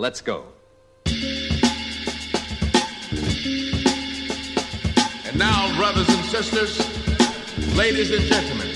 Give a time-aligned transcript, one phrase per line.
[0.00, 0.44] Let's go.
[5.26, 6.78] And now, brothers and sisters,
[7.76, 8.68] ladies and gentlemen,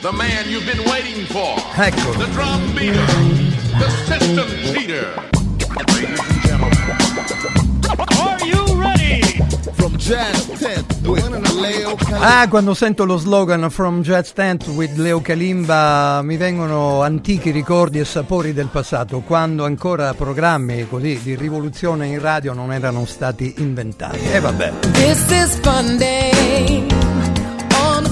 [0.00, 1.56] the man you've been waiting for.
[1.76, 2.16] Ecco.
[2.16, 3.04] The drum beater.
[3.78, 6.31] The system cheater.
[12.18, 18.00] Ah, quando sento lo slogan From Jazz Tent with Leo Kalimba mi vengono antichi ricordi
[18.00, 23.54] e sapori del passato, quando ancora programmi così di rivoluzione in radio non erano stati
[23.58, 24.18] inventati.
[24.18, 24.72] E vabbè.
[24.92, 26.84] This is fun day
[27.76, 28.04] on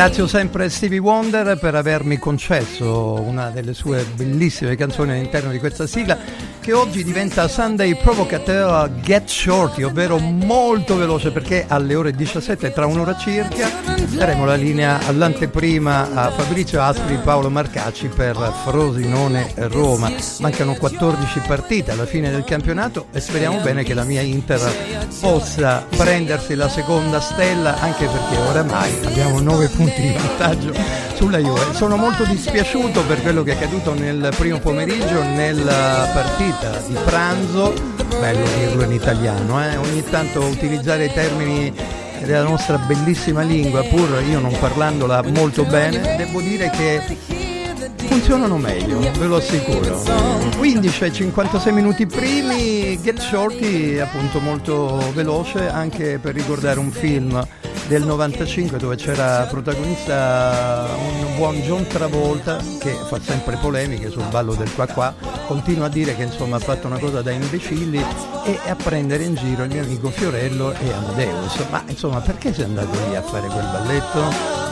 [0.00, 5.88] a sempre Stevie Wonder per avermi concesso una delle sue bellissime canzoni all'interno di questa
[5.88, 6.16] sigla
[6.68, 12.84] che oggi diventa Sunday Provocateur Get Shorty, ovvero molto veloce perché alle ore 17, tra
[12.84, 13.70] un'ora circa,
[14.10, 18.36] daremo la linea all'anteprima a Fabrizio Aspri e Paolo Marcacci per
[18.66, 20.12] Frosinone Roma.
[20.40, 24.60] Mancano 14 partite alla fine del campionato e speriamo bene che la mia Inter
[25.20, 31.74] possa prendersi la seconda stella anche perché oramai abbiamo 9 punti di vantaggio sulla Juve.
[31.74, 37.74] Sono molto dispiaciuto per quello che è accaduto nel primo pomeriggio nella partita di pranzo,
[38.20, 39.76] bello dirlo in italiano, eh?
[39.78, 41.74] ogni tanto utilizzare i termini
[42.22, 47.02] della nostra bellissima lingua, pur io non parlandola molto bene, devo dire che
[47.96, 50.00] funzionano meglio, ve lo assicuro.
[50.56, 57.44] 15 ai 56 minuti primi, Get Shorty appunto molto veloce anche per ricordare un film
[57.86, 64.54] del 95 dove c'era protagonista un buon John Travolta che fa sempre polemiche sul ballo
[64.54, 65.14] del qua qua,
[65.46, 68.04] continua a dire che insomma ha fatto una cosa da imbecilli
[68.44, 71.64] e a prendere in giro il mio amico Fiorello e Amadeus.
[71.70, 74.20] Ma insomma perché sei andato lì a fare quel balletto?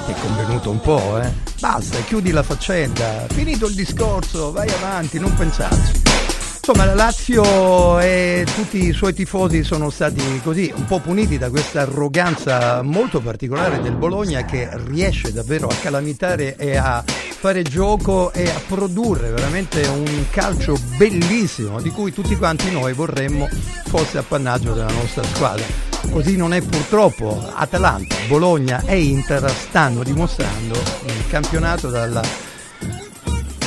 [0.06, 1.32] Ti è convenuto un po', eh?
[1.60, 6.25] Basta, chiudi la faccenda, finito il discorso, vai avanti, non pensarci.
[6.68, 11.48] Insomma, la Lazio e tutti i suoi tifosi sono stati così un po' puniti da
[11.48, 18.32] questa arroganza molto particolare del Bologna che riesce davvero a calamitare e a fare gioco
[18.32, 23.48] e a produrre veramente un calcio bellissimo di cui tutti quanti noi vorremmo
[23.86, 25.64] fosse appannaggio della nostra squadra.
[26.10, 27.48] Così non è purtroppo.
[27.54, 32.22] Atalanta, Bologna e Inter stanno dimostrando nel campionato dalla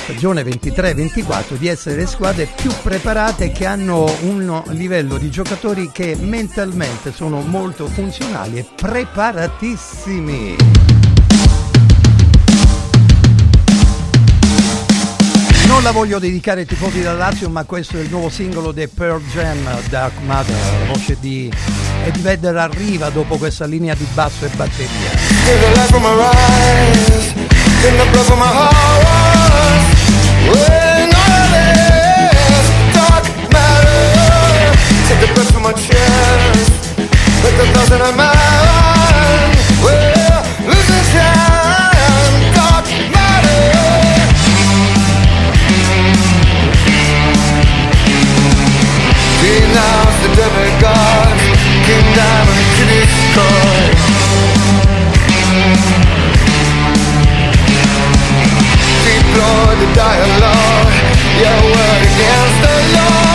[0.10, 6.18] stagione 23-24 di essere le squadre più preparate che hanno un livello di giocatori che
[6.20, 10.56] mentalmente sono molto funzionali e preparatissimi.
[15.68, 18.88] Non la voglio dedicare ai tifosi della Lazio, ma questo è il nuovo singolo dei
[18.88, 19.60] Pearl Jam,
[19.90, 20.56] Dark Matter,
[20.88, 21.52] voce di
[22.06, 25.12] Eddie Vedder arriva dopo questa linea di basso e batteria.
[51.90, 54.09] King Diamond to destroy.
[59.30, 60.90] deploy the dialogue.
[61.38, 63.29] Your word against the law.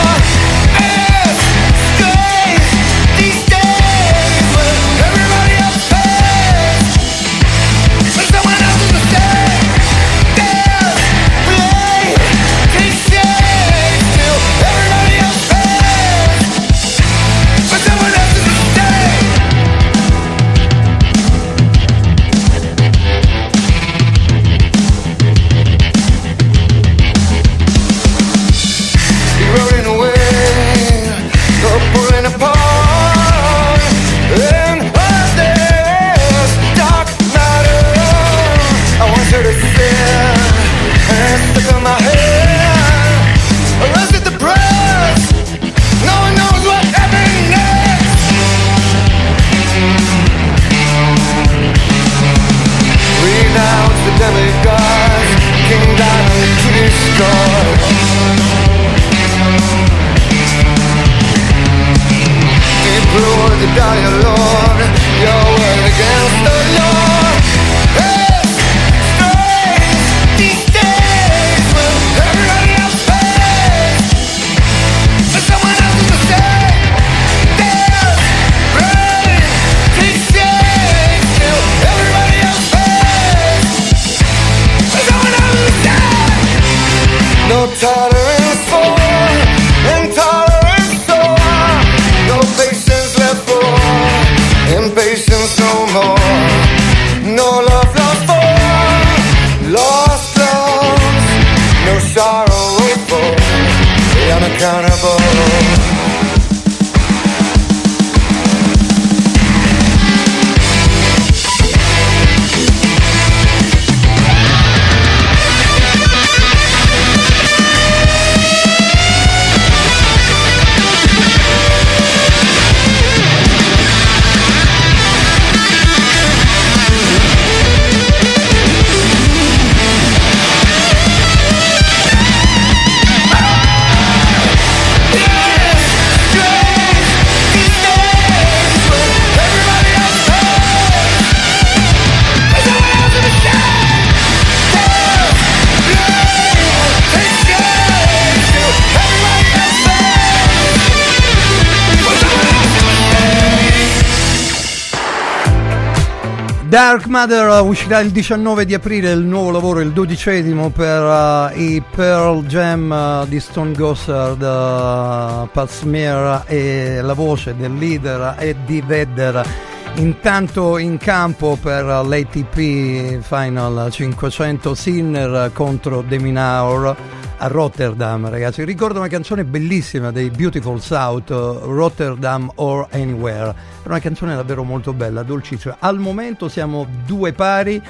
[156.75, 161.81] Dark Matter uscirà il 19 di aprile, il nuovo lavoro, il dodicesimo per uh, i
[161.89, 168.83] Pearl Jam uh, di Stone Gossard, uh, Pat Smear e la voce del leader Eddie
[168.83, 169.74] Vedder.
[169.97, 176.97] Intanto in campo per l'ATP Final 500 Sinner contro Deminaur
[177.37, 178.65] a Rotterdam, ragazzi.
[178.65, 183.55] Ricordo una canzone bellissima dei Beautiful South, Rotterdam or Anywhere.
[183.85, 185.77] È una canzone davvero molto bella, dolcissima.
[185.79, 187.81] Al momento siamo due pari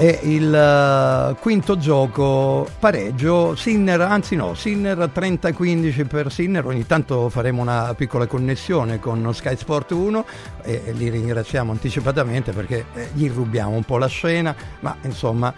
[0.00, 7.28] e il uh, quinto gioco pareggio Sinner, anzi no, Sinner 30-15 per Sinner, ogni tanto
[7.28, 10.24] faremo una piccola connessione con Sky Sport 1
[10.62, 15.52] e, e li ringraziamo anticipatamente perché eh, gli rubiamo un po' la scena, ma insomma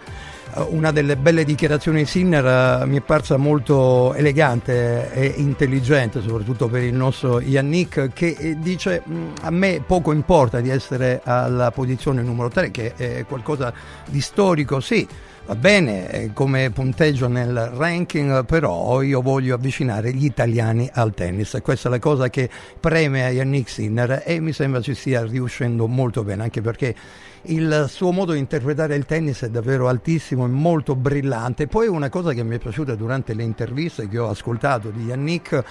[0.69, 6.67] una delle belle dichiarazioni di Sinner uh, mi è parsa molto elegante e intelligente, soprattutto
[6.67, 9.03] per il nostro Yannick, che eh, dice
[9.41, 13.73] a me poco importa di essere alla posizione numero 3, che è qualcosa
[14.07, 15.07] di storico, sì.
[15.43, 21.57] Va bene come punteggio nel ranking, però io voglio avvicinare gli italiani al tennis.
[21.63, 22.47] Questa è la cosa che
[22.79, 26.95] preme a Yannick Sinner e mi sembra ci stia riuscendo molto bene, anche perché
[27.43, 31.67] il suo modo di interpretare il tennis è davvero altissimo e molto brillante.
[31.67, 35.63] Poi una cosa che mi è piaciuta durante le interviste che ho ascoltato di Yannick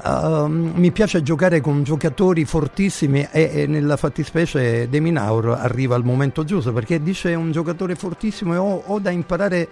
[0.00, 6.04] Uh, mi piace giocare con giocatori fortissimi e, e, nella fattispecie De Minaur arriva al
[6.04, 9.66] momento giusto perché dice un giocatore fortissimo e ho, ho da imparare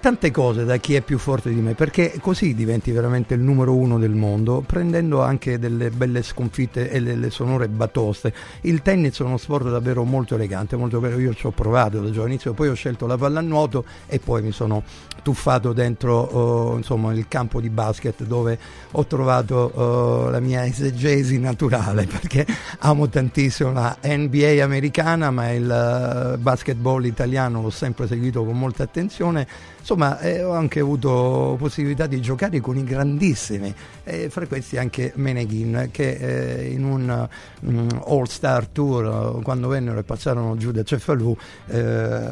[0.00, 3.76] tante cose da chi è più forte di me, perché così diventi veramente il numero
[3.76, 8.32] uno del mondo, prendendo anche delle belle sconfitte e delle sonore batoste.
[8.62, 11.18] Il tennis è uno sport davvero molto elegante, molto bello.
[11.18, 14.82] Io ci ho provato da giovanissimo, poi ho scelto la pallanuoto e poi mi sono
[15.22, 18.58] tuffato dentro uh, insomma, il campo di basket dove
[18.92, 22.46] ho trovato uh, la mia esegesi naturale, perché
[22.78, 28.82] amo tantissimo la NBA americana, ma il uh, basketball italiano l'ho sempre seguito con molta
[28.82, 29.46] attenzione
[29.90, 35.10] insomma eh, ho anche avuto possibilità di giocare con i grandissimi e fra questi anche
[35.16, 37.28] Meneghin che eh, in un
[37.62, 42.22] um, All Star Tour quando vennero e passarono giù da Cefalù eh,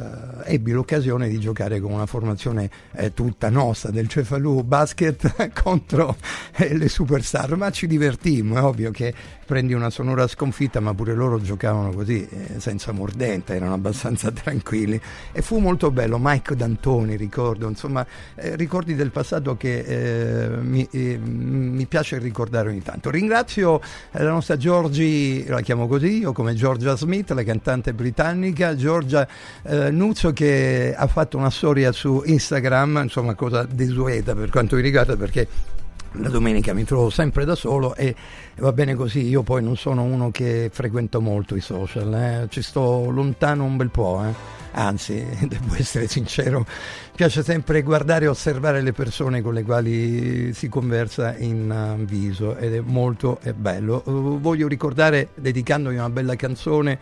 [0.45, 6.17] ebbi l'occasione di giocare con una formazione eh, tutta nostra del Cefalù Basket contro
[6.55, 9.13] eh, le superstar ma ci divertimmo è ovvio che
[9.49, 15.01] prendi una sonora sconfitta, ma pure loro giocavano così, eh, senza mordente, erano abbastanza tranquilli.
[15.33, 20.87] E fu molto bello, Mike D'Antoni, ricordo, insomma, eh, ricordi del passato che eh, mi,
[20.91, 23.11] eh, mi, piace ricordare ogni tanto.
[23.11, 23.81] Ringrazio
[24.13, 29.27] eh, la nostra Giorgi, la chiamo così, io come Georgia Smith, la cantante britannica, Giorgia
[29.63, 34.83] eh, Nuzzo che ha fatto una storia su Instagram, insomma, cosa desueta per quanto mi
[34.83, 35.77] riguarda, perché
[36.13, 38.15] la domenica mi trovo sempre da solo e
[38.57, 42.47] va bene così, io poi non sono uno che frequenta molto i social, eh?
[42.49, 44.35] ci sto lontano un bel po', eh?
[44.73, 46.67] anzi devo essere sincero,
[47.15, 52.57] piace sempre guardare e osservare le persone con le quali si conversa in uh, viso
[52.57, 54.03] ed è molto è bello.
[54.05, 56.99] Voglio ricordare, dedicandomi una bella canzone,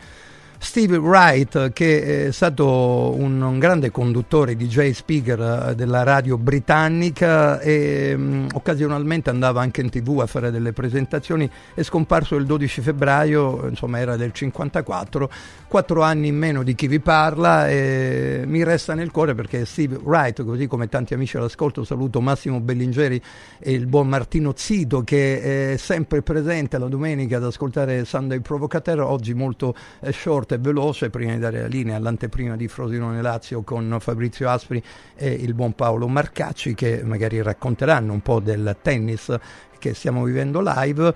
[0.59, 7.61] Steve Wright, che è stato un, un grande conduttore, DJ speaker eh, della radio britannica
[7.61, 12.81] e um, occasionalmente andava anche in tv a fare delle presentazioni, è scomparso il 12
[12.81, 15.31] febbraio, insomma era del 54,
[15.69, 19.97] quattro anni in meno di chi vi parla e mi resta nel cuore perché Steve
[19.97, 23.21] Wright, così come tanti amici all'ascolto, saluto Massimo Bellingeri
[23.59, 29.01] e il buon Martino Zito che è sempre presente la domenica ad ascoltare Sunday Provocateur,
[29.01, 33.63] oggi molto eh, short e veloce prima di dare la linea all'anteprima di Frosinone Lazio
[33.63, 34.83] con Fabrizio Aspri
[35.17, 39.37] e il buon Paolo Marcacci che magari racconteranno un po' del tennis
[39.79, 41.15] che stiamo vivendo live,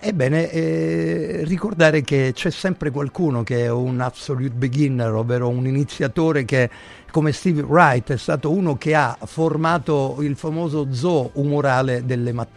[0.00, 6.44] ebbene eh, ricordare che c'è sempre qualcuno che è un absolute beginner, ovvero un iniziatore
[6.44, 6.70] che
[7.10, 12.56] come Steve Wright è stato uno che ha formato il famoso zoo umorale delle mattine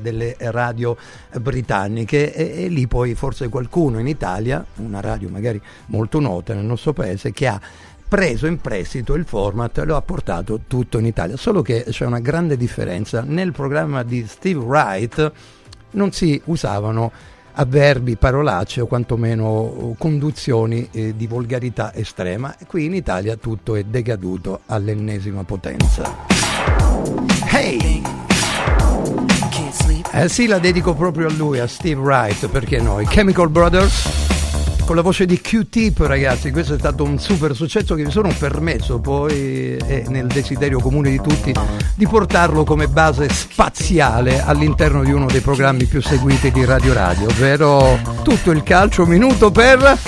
[0.00, 0.96] delle radio
[1.40, 6.64] britanniche e, e, lì poi forse qualcuno in Italia, una radio magari molto nota nel
[6.64, 7.60] nostro paese, che ha
[8.14, 11.36] preso in prestito il format e lo ha portato tutto in Italia.
[11.36, 13.24] Solo che c'è una grande differenza.
[13.26, 15.32] Nel programma di Steve Wright
[15.90, 17.10] non si usavano
[17.54, 22.54] avverbi, parolacce o quantomeno conduzioni eh, di volgarità estrema.
[22.68, 26.14] Qui in Italia tutto è decaduto all'ennesima potenza.
[27.50, 28.00] Hey!
[30.12, 34.33] Eh sì, la dedico proprio a lui, a Steve Wright, perché noi, Chemical Brothers
[34.84, 38.32] con la voce di Q-Tip ragazzi questo è stato un super successo che mi sono
[38.38, 41.52] permesso poi è nel desiderio comune di tutti
[41.94, 47.28] di portarlo come base spaziale all'interno di uno dei programmi più seguiti di Radio Radio
[47.28, 49.98] ovvero tutto il calcio minuto per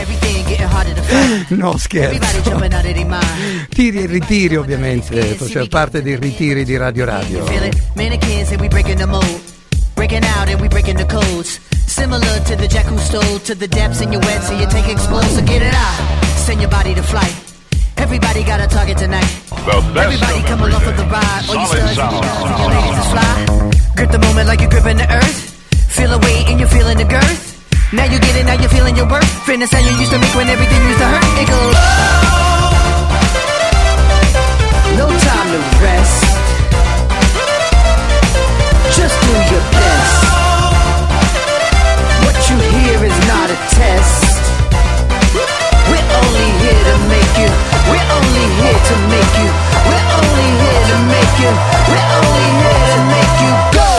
[1.49, 2.19] no scherzo.
[3.69, 7.45] Tiri e ritiri ovviamente faceva parte dei ritiri di Radio Radio.
[9.95, 11.59] Breaking out and we breaking the codes
[11.97, 14.87] Similar to the jack who stole to the depths in your wet, so you take
[14.87, 15.97] explosive, get it out.
[16.45, 17.35] Send your body to flight.
[17.97, 19.25] Everybody got a target tonight.
[19.97, 21.49] Everybody coming off for the ride.
[21.49, 23.33] All you studs, your ladies is fly.
[23.97, 25.57] Grip the moment like you're gripping the earth.
[25.89, 27.65] Feel a weight and you're feeling the girth.
[27.95, 29.25] Now you get it, now you're feeling your worth.
[29.49, 31.25] Fitness how you used to make when everything used to hurt.
[31.41, 31.77] It goes.
[35.01, 36.21] No time to rest.
[38.93, 39.33] Just do
[42.87, 44.39] hear is not a test.
[45.91, 47.51] We're only here to make you.
[47.91, 49.51] We're only here to make you.
[49.91, 51.53] We're only here to make you.
[51.91, 53.91] We're only here to make you go.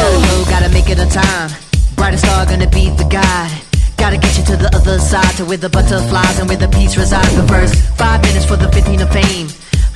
[0.47, 1.49] Gotta gotta make it on time.
[1.95, 3.51] Brightest star gonna be the guide.
[3.97, 6.95] Gotta get you to the other side, to where the butterflies and where the peace
[6.97, 7.33] resides.
[7.35, 9.47] But first, five minutes for the 15 of fame.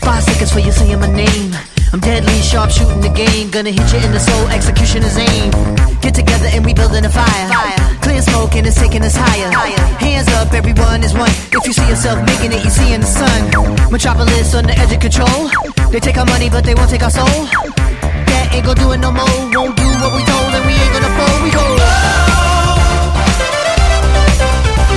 [0.08, 1.52] Five seconds for you saying my name.
[1.94, 3.52] I'm deadly sharp shooting the game.
[3.52, 5.52] Gonna hit you in the soul, execution is aim.
[6.00, 7.48] Get together and we building a fire.
[7.52, 8.00] fire.
[8.00, 9.52] Clear smoke and it's taking us higher.
[9.52, 9.84] higher.
[10.00, 11.30] Hands up, everyone is one.
[11.52, 13.92] If you see yourself making it, you see in the sun.
[13.92, 15.52] Metropolis on the edge of control.
[15.92, 17.28] They take our money, but they won't take our soul.
[17.28, 19.28] That ain't gonna do it no more.
[19.52, 21.40] Won't do what we told, and we ain't gonna fold.
[21.44, 21.66] We go.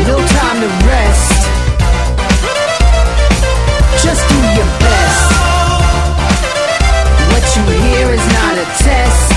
[0.06, 1.42] No time to rest.
[3.98, 5.03] Just do your best
[7.56, 9.30] you hear is not a test.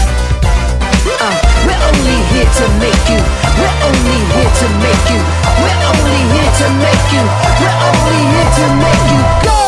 [1.22, 3.22] Uh, we're only here to make you.
[3.62, 5.22] We're only here to make you.
[5.62, 7.24] We're only here to make you.
[7.62, 9.62] We're only here to make you go.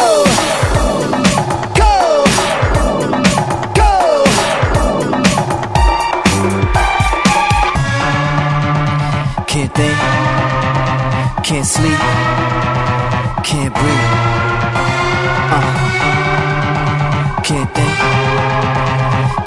[1.78, 1.94] Go.
[3.78, 3.94] Go.
[9.46, 9.98] Can't think.
[11.46, 12.02] Can't sleep.
[13.44, 14.49] Can't breathe.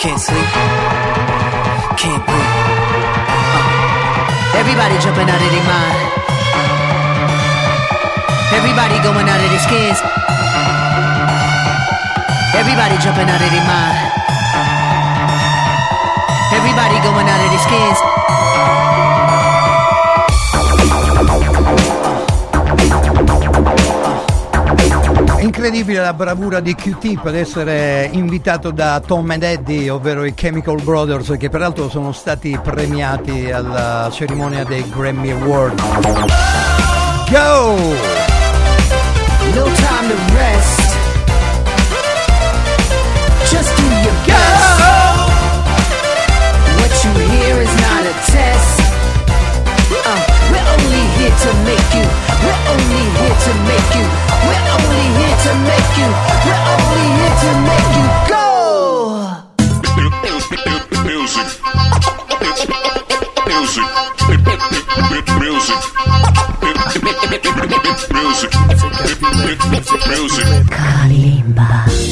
[0.02, 0.50] Can't sleep,
[1.94, 2.52] can't breathe.
[3.54, 4.59] Uh.
[4.59, 5.99] Everybody jumping out of their mind.
[8.50, 10.02] Everybody going out of their skins.
[12.59, 14.11] Everybody jumping out of their mind.
[16.50, 19.12] Everybody going out of their skins.
[25.43, 30.81] Incredibile la bravura di Q-Tip ad essere invitato da Tom and Eddie, ovvero i Chemical
[30.81, 35.81] Brothers, che peraltro sono stati premiati alla cerimonia dei Grammy Award.
[37.29, 37.75] Go!
[39.55, 40.97] No time to rest.
[43.51, 44.81] Just do your best.
[46.79, 48.62] What you hear is not a test.
[51.23, 52.07] We're only here to make you.
[52.43, 54.07] We're only here to make you.
[54.43, 56.11] We're only here to make you.
[56.43, 58.43] We're only here to make you go.
[61.07, 61.47] Music.
[63.47, 63.87] Music.
[65.38, 65.81] Music.
[70.09, 70.49] Music.
[70.75, 72.12] Kalimba.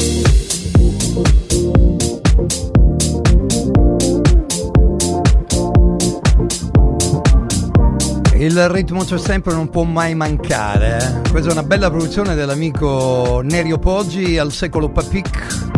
[8.63, 10.97] Il ritmo c'è sempre, non può mai mancare.
[10.97, 11.29] Eh?
[11.31, 15.69] Questa è una bella produzione dell'amico Nerio Poggi al secolo Papic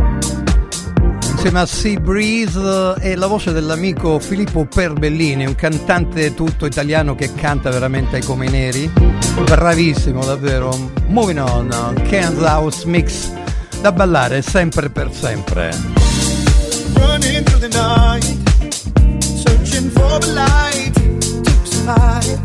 [1.31, 7.33] insieme a Sea Breeze e la voce dell'amico Filippo Perbellini, un cantante tutto italiano che
[7.33, 8.91] canta veramente come i neri.
[9.45, 10.77] Bravissimo, davvero.
[11.07, 13.31] Moving on, Kansas House Mix
[13.81, 15.69] da ballare sempre per sempre.
[16.95, 18.23] Running through the night,
[19.23, 21.03] searching for the light
[21.83, 22.42] survive.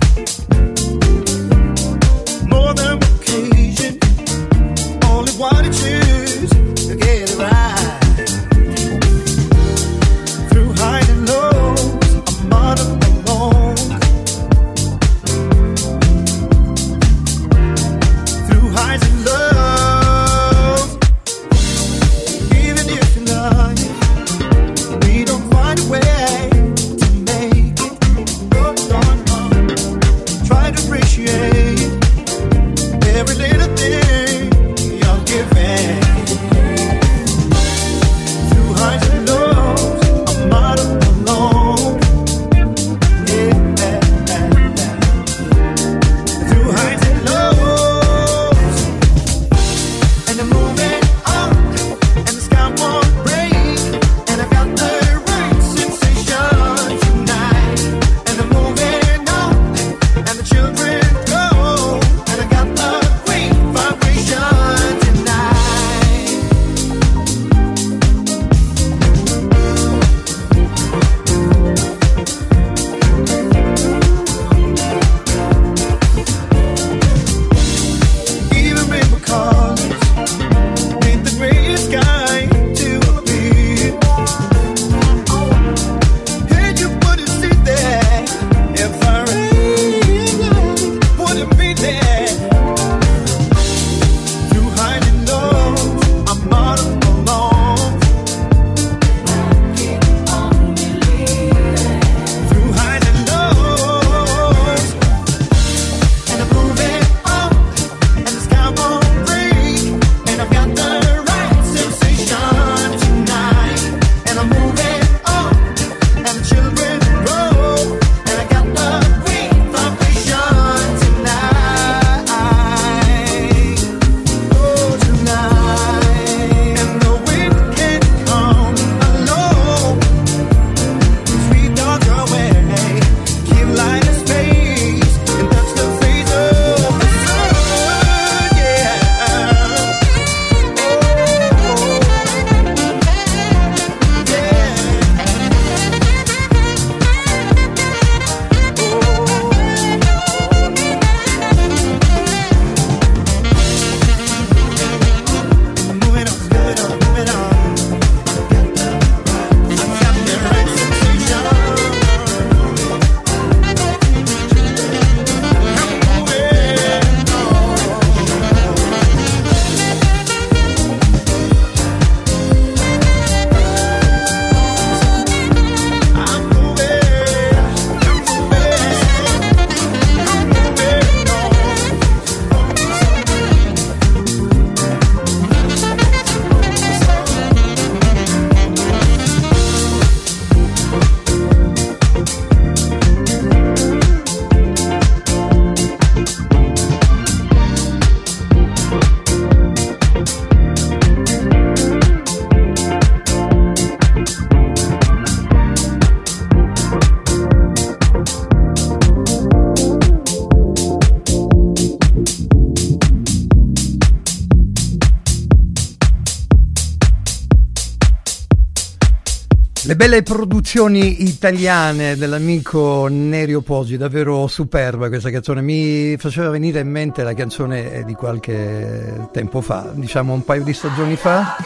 [219.98, 225.61] Belle produzioni italiane dell'amico Nerio Posi, davvero superba questa canzone.
[225.61, 230.72] Mi faceva venire in mente la canzone di qualche tempo fa, diciamo un paio di
[230.72, 231.56] stagioni fa.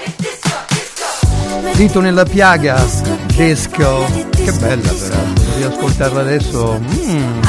[1.77, 2.83] Dito nella piaga,
[3.37, 4.07] disco.
[4.31, 6.81] Che bella però, devi ascoltarla adesso.
[6.81, 7.41] Mm,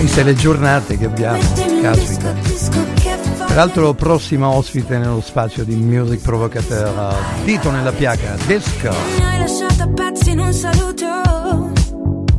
[0.00, 1.40] viste le giornate che abbiamo,
[1.80, 2.51] caspita.
[3.52, 8.88] Peraltro prossima ospite nello spazio di Music Provocateur, Dito nella piaga, disco.
[9.18, 11.70] Mi hai lasciato a pezzi in un saluto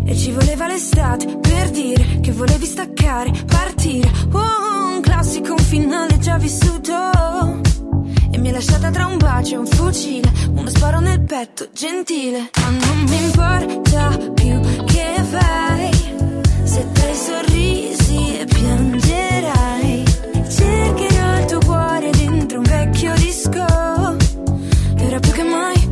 [0.05, 4.09] E ci voleva l'estate per dire che volevi staccare, partire.
[4.31, 7.61] Oh, un classico, un finale già vissuto.
[8.31, 12.49] E mi hai lasciata tra un bacio e un fucile Uno sparo nel petto, gentile.
[12.59, 15.91] Ma non mi importa più che fai
[16.63, 18.02] Se dai sorrisi
[25.13, 25.82] Cercherò il tuo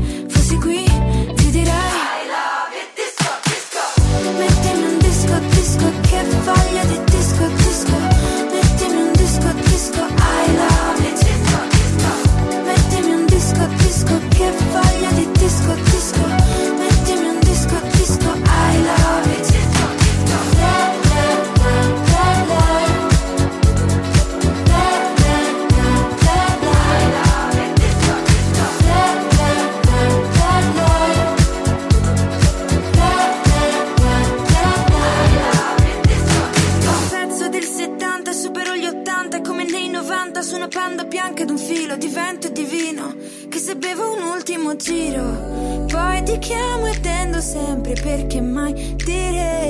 [43.61, 45.85] cuore dentro un l'ultimo giro.
[45.85, 48.73] Poi ti chiamo e tendo sempre perché mai
[49.05, 49.69] dire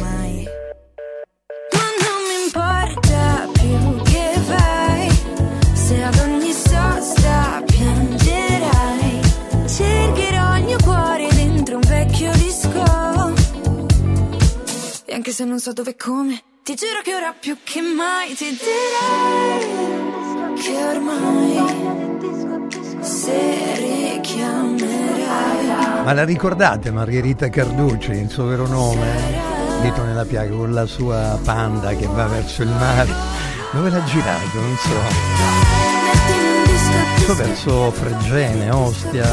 [0.00, 0.48] mai.
[1.70, 5.08] Ma non mi importa più che vai,
[5.74, 9.20] se ad ogni sosta piangerai.
[9.66, 13.32] Cercherò il mio cuore dentro un vecchio disco.
[15.04, 18.34] E anche se non so dove e come, ti giuro che ora più che mai
[18.34, 20.00] ti direi
[20.60, 22.39] che ormai
[23.30, 23.76] se
[24.12, 26.04] richiamerai.
[26.04, 29.48] Ma la ricordate Margherita Carducci, il suo vero nome?
[29.82, 33.08] Dito nella piaga, con la sua panda che va verso il mare.
[33.72, 34.60] Dove l'ha girato?
[34.60, 35.38] Non so.
[37.22, 39.26] Sto verso Fregene, Ostia,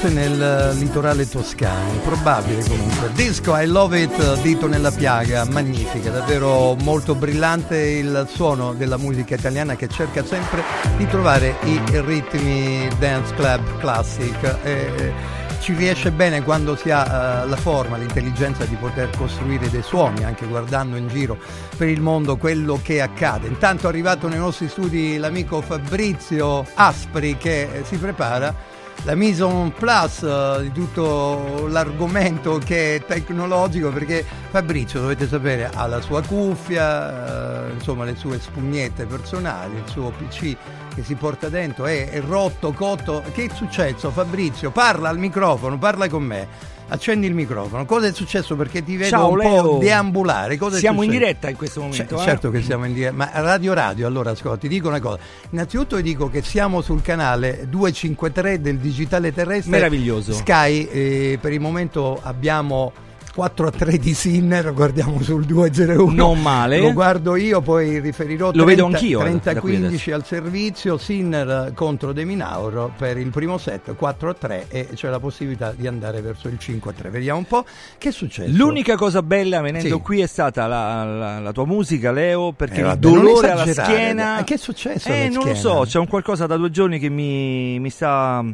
[0.00, 3.12] forse nel litorale toscano, probabile comunque.
[3.12, 9.34] Disco I Love It, dito nella piaga, magnifica, davvero molto brillante il suono della musica
[9.34, 10.62] italiana che cerca sempre
[10.96, 14.56] di trovare i ritmi dance club classic.
[14.62, 19.82] E, ci riesce bene quando si ha eh, la forma, l'intelligenza di poter costruire dei
[19.82, 21.36] suoni, anche guardando in giro
[21.76, 23.48] per il mondo quello che accade.
[23.48, 29.44] Intanto è arrivato nei nostri studi l'amico Fabrizio Aspri che eh, si prepara la mise
[29.44, 36.00] en place eh, di tutto l'argomento che è tecnologico perché Fabrizio dovete sapere ha la
[36.00, 40.56] sua cuffia eh, insomma le sue spugnette personali il suo pc
[40.94, 43.22] che si porta dentro è, è rotto cotto.
[43.32, 44.70] Che è successo Fabrizio?
[44.70, 46.48] Parla al microfono parla con me
[46.90, 49.62] accendi il microfono cosa è successo perché ti vedo Ciao, un Leo.
[49.62, 52.16] po' deambulare Cosa Siamo in diretta in questo momento.
[52.16, 52.24] C- eh?
[52.24, 55.18] certo che siamo in diretta, ma Radio Radio, allora ascolta, ti dico una cosa.
[55.50, 59.70] Innanzitutto vi dico che siamo sul canale 253 del digitale terrestre.
[59.70, 60.32] Meraviglioso.
[60.32, 62.92] Sky, eh, per il momento abbiamo
[63.32, 66.12] 4 a 3 di Sinner, guardiamo sul 201.
[66.12, 66.80] Non male.
[66.80, 70.98] Lo guardo io, poi riferirò Lo vedo anch'io, eh, 30 da qui 15 al servizio,
[70.98, 75.72] Sinner contro De Minauro per il primo set 4 a 3 e c'è la possibilità
[75.76, 77.10] di andare verso il 5 a 3.
[77.10, 77.64] Vediamo un po'
[77.98, 78.50] che è successo.
[78.54, 80.02] L'unica cosa bella venendo Sì.
[80.02, 83.50] qui è stata la, la- la tua musica, Leo, perché Eh, il vabbè, non dolore
[83.52, 84.40] alla schiena.
[84.40, 85.58] Eh, che è successo Eh, non lo schiena?
[85.58, 88.44] so, c'è un qualcosa da due giorni che mi, mi sta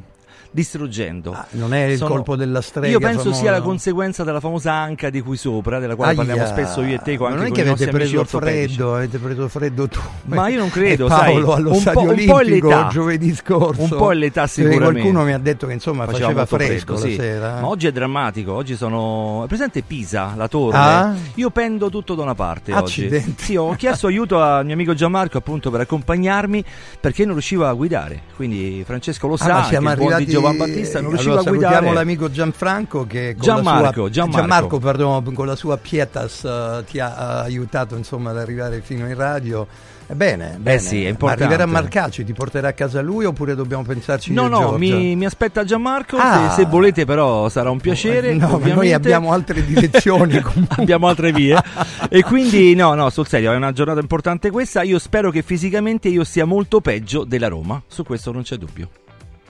[0.50, 1.32] distruggendo.
[1.32, 3.40] Ah, non è il colpo della strega Io penso famosa?
[3.40, 6.94] sia la conseguenza della famosa anca di qui sopra, della quale parliamo Aia, spesso io
[6.96, 10.00] e te, ma non è che avete preso freddo, avete preso freddo tu.
[10.24, 12.88] Ma io non credo, Paolo sai, allo un stadio po'- po' olimpico l'età.
[12.90, 13.82] giovedì scorso.
[13.82, 14.92] Un po' l'età sicuramente.
[14.92, 17.16] Qualcuno mi ha detto che insomma faceva, molto fresco, sì.
[17.16, 17.58] la sera.
[17.58, 17.60] eh.
[17.60, 19.42] Ma oggi è drammatico, oggi sono...
[19.44, 20.76] È presente Pisa, la torre?
[20.76, 21.14] Ah?
[21.34, 23.30] Io pendo tutto da una parte Accidenti.
[23.30, 23.42] oggi.
[23.44, 26.64] Sì, ho chiesto aiuto al mio amico Gianmarco appunto per accompagnarmi
[27.00, 28.22] perché non riuscivo a guidare.
[28.36, 31.74] Quindi Francesco lo Ah, sa, siamo arrivati Giovan Battista non riusciva allora, a guidare.
[31.74, 34.38] salutiamo l'amico Gianfranco che con Gianmarco, la sua Gianmarco.
[34.38, 39.06] Gianmarco, perdono, con la sua pietas eh, ti ha eh, aiutato insomma ad arrivare fino
[39.06, 39.66] in radio.
[40.08, 40.78] Ebbene, bene.
[40.78, 44.78] sì, è Ma arriverà Marcacci, ti porterà a casa lui oppure dobbiamo pensarci No, no,
[44.78, 46.16] mi, mi aspetta Gianmarco.
[46.16, 46.50] Ah.
[46.50, 48.34] Se, se volete, però, sarà un piacere.
[48.34, 50.40] No, noi abbiamo altre direzioni
[50.76, 51.60] abbiamo altre vie.
[52.08, 54.82] e quindi, no, no, sul serio, è una giornata importante questa.
[54.82, 57.82] Io spero che fisicamente io sia molto peggio della Roma.
[57.88, 58.88] Su questo non c'è dubbio.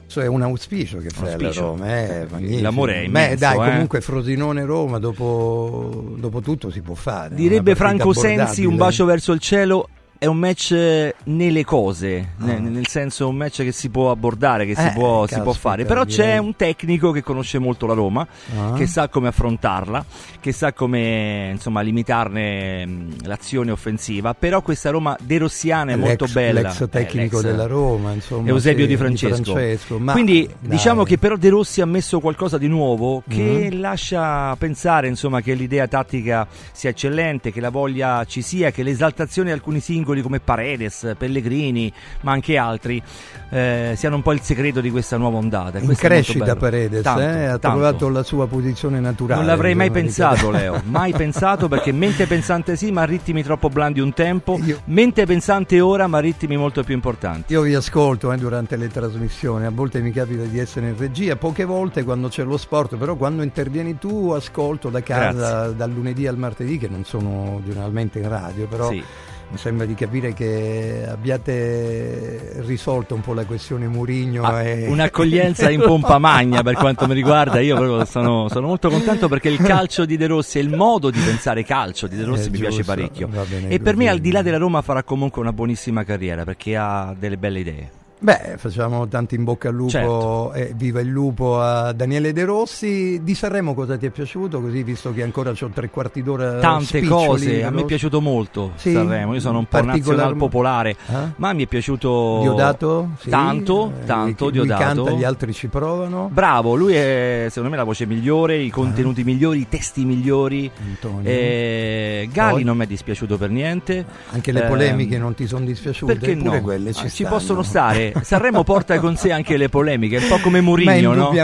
[0.07, 1.61] Questo è un auspicio che fai alla Auspicio.
[1.61, 2.63] Roma, eh, magnifico.
[2.63, 3.71] L'amore è Beh, immenso, dai, eh.
[3.73, 7.35] comunque Frosinone-Roma dopo, dopo tutto si può fare.
[7.35, 9.89] Direbbe Franco Sensi, un bacio verso il cielo.
[10.19, 12.45] È un match eh, nelle cose, Ah.
[12.47, 15.53] ne- nel senso un match che si può abbordare, che si, Eh, può, si può
[15.53, 15.85] fare.
[15.85, 18.27] Però c'è un tecnico che conosce molto la Roma,
[18.57, 18.73] Ah.
[18.73, 20.05] che sa come affrontarla,
[20.41, 24.33] che sa come insomma limitarne mh, l'azione offensiva.
[24.33, 26.61] Però questa Roma derossiana è molto L'ex- bella.
[26.63, 28.49] L'ex Eh, tecnico l'ex- della Roma, insomma.
[28.49, 29.99] Eusebio sì, Di Francesco.
[29.99, 30.71] ma Quindi dai.
[30.71, 33.81] diciamo che però De Rossi ha messo qualcosa di nuovo che Mhm.
[33.81, 39.49] lascia pensare insomma, che l'idea tattica sia eccellente, che la voglia ci sia, che l'esaltazione
[39.49, 41.93] di alcuni singoli come Paredes, Pellegrini,
[42.23, 43.03] ma anche altri
[43.51, 45.79] eh, siano un po' il segreto di questa nuova ondata.
[45.79, 46.57] In questo crescita.
[46.57, 47.79] Paredes, Tanto, eh, ha tanto.
[47.79, 49.41] trovato la sua posizione naturale.
[49.41, 50.83] Non l'avrei mai insomma, pensato, Leo.
[50.87, 54.59] Mai pensato perché mente pensante sì, ma ritmi troppo blandi un tempo.
[54.63, 57.53] Io- Mente pensante ora, ma ritmi molto più importanti.
[57.53, 61.37] Io vi ascolto eh, durante le trasmissioni, a volte mi capita di essere in regia,
[61.37, 65.77] poche volte quando c'è lo sport, però quando intervieni tu ascolto da casa Grazie.
[65.77, 69.03] dal lunedì al martedì, che non sono generalmente in radio, però Sì.
[69.49, 74.87] Mi sembra di capire che abbiate risolto un po' la questione Murigno Ah, e...
[74.89, 79.49] Un'accoglienza in pompa magna per quanto mi riguarda, io proprio sono, sono molto contento perché
[79.49, 82.51] il calcio di De Rossi e il modo di pensare calcio di De Rossi Eh,
[82.51, 83.29] mi piace giusto, parecchio.
[83.31, 86.45] va bene E per me al di là della Roma farà comunque una buonissima carriera
[86.45, 87.91] perché ha delle belle idee.
[88.19, 90.53] Beh, facciamo tanti in bocca al lupo Certo.
[90.55, 93.21] e viva il lupo a Daniele De Rossi.
[93.23, 94.63] Di Sanremo cosa ti è piaciuto?
[94.63, 98.73] Così, visto che ancora ho tre quarti d'ora Tante cose, a me è piaciuto molto
[98.77, 98.93] Sì?
[98.93, 101.15] Sanremo, io sono un po' nazional popolare, Eh?
[101.37, 103.11] ma mi è piaciuto Diodato?
[103.19, 103.29] Sì.
[103.29, 104.83] tanto, Eh, tanto lui Diodato.
[104.83, 106.31] canta, gli altri ci provano.
[106.33, 110.71] Bravo, lui è secondo me la voce migliore, i contenuti migliori, i testi migliori.
[110.83, 111.29] Antonio.
[111.29, 114.05] Eh, Gali non mi è dispiaciuto per niente.
[114.31, 116.17] Anche le Ehm, polemiche non ti sono dispiaciute?
[116.17, 116.63] Perché Pure no?
[116.63, 117.29] quelle ci, Ah, stanno.
[117.29, 118.05] possono stare.
[118.23, 121.27] Sanremo porta con sé anche le polemiche, un po' come Mourinho, no?
[121.27, 121.41] come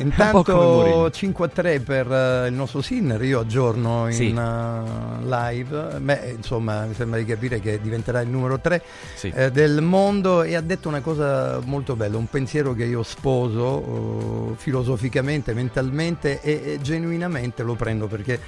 [0.00, 1.10] Intanto Mourinho.
[1.10, 4.28] 5 a 3 per eh, il nostro Sinner, io aggiorno in Sì.
[4.34, 5.98] eh, live.
[6.00, 8.82] Beh, insomma, mi sembra di capire che diventerà il numero 3
[9.14, 9.32] Sì.
[9.34, 14.54] eh, del mondo e ha detto una cosa molto bella, un pensiero che io sposo
[14.56, 18.38] filosoficamente, mentalmente e, e genuinamente lo prendo perché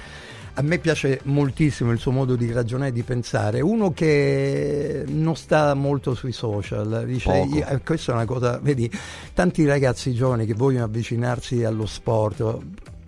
[0.55, 3.59] a me piace moltissimo il suo modo di ragionare e di pensare.
[3.61, 8.89] Uno che non sta molto sui social, dice, io- eh, questa è una cosa, vedi,
[9.33, 12.57] tanti ragazzi giovani che vogliono avvicinarsi allo sport.